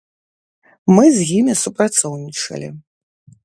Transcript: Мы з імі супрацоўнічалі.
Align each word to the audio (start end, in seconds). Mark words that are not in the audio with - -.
Мы 0.95 1.05
з 1.17 1.21
імі 1.41 1.55
супрацоўнічалі. 1.63 2.69